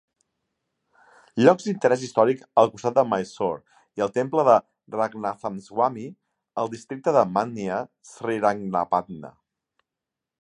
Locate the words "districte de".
6.77-7.25